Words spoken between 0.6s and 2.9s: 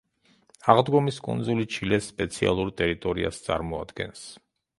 აღდგომის კუნძული ჩილეს სპეციალურ